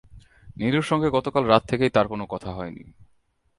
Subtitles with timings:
[0.57, 2.83] নীলুর সঙ্গে গতকাল রাত থেকেই তাঁর কোনো কথা হয় নি!